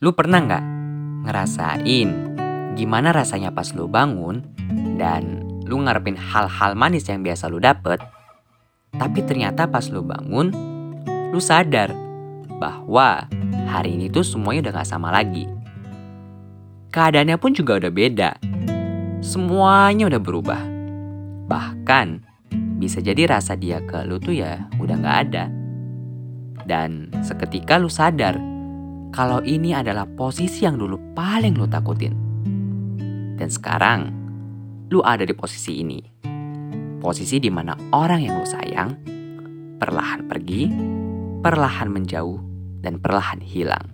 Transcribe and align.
Lu 0.00 0.16
pernah 0.16 0.40
nggak 0.40 0.64
ngerasain 1.28 2.08
gimana 2.72 3.12
rasanya 3.12 3.52
pas 3.52 3.68
lu 3.76 3.84
bangun 3.84 4.40
dan 4.96 5.44
lu 5.68 5.76
ngarepin 5.76 6.16
hal-hal 6.16 6.72
manis 6.72 7.04
yang 7.04 7.20
biasa 7.20 7.52
lu 7.52 7.60
dapet, 7.60 8.00
tapi 8.96 9.20
ternyata 9.28 9.68
pas 9.68 9.84
lu 9.92 10.00
bangun, 10.00 10.56
lu 11.04 11.36
sadar 11.36 11.92
bahwa 12.56 13.28
hari 13.68 14.00
ini 14.00 14.08
tuh 14.08 14.24
semuanya 14.24 14.72
udah 14.72 14.80
gak 14.80 14.88
sama 14.88 15.12
lagi. 15.12 15.44
Keadaannya 16.96 17.36
pun 17.36 17.52
juga 17.52 17.76
udah 17.76 17.92
beda. 17.92 18.30
Semuanya 19.20 20.08
udah 20.08 20.20
berubah. 20.24 20.62
Bahkan 21.44 22.06
bisa 22.80 23.04
jadi 23.04 23.36
rasa 23.36 23.52
dia 23.52 23.84
ke 23.84 24.00
lu 24.08 24.16
tuh 24.16 24.32
ya 24.32 24.64
udah 24.80 24.96
gak 24.96 25.16
ada. 25.28 25.44
Dan 26.64 27.12
seketika 27.20 27.76
lu 27.76 27.92
sadar 27.92 28.49
kalau 29.10 29.42
ini 29.42 29.74
adalah 29.74 30.06
posisi 30.06 30.62
yang 30.62 30.78
dulu 30.78 31.14
paling 31.14 31.58
lu 31.58 31.66
takutin. 31.66 32.14
Dan 33.34 33.48
sekarang, 33.50 34.10
lu 34.90 35.02
ada 35.02 35.26
di 35.26 35.34
posisi 35.34 35.82
ini. 35.82 35.98
Posisi 37.00 37.40
di 37.40 37.48
mana 37.48 37.72
orang 37.96 38.20
yang 38.22 38.34
lu 38.38 38.46
sayang 38.46 38.90
perlahan 39.80 40.28
pergi, 40.28 40.68
perlahan 41.40 41.88
menjauh, 41.88 42.38
dan 42.84 43.00
perlahan 43.00 43.40
hilang. 43.40 43.88